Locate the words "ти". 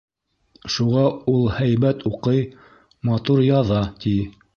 4.07-4.15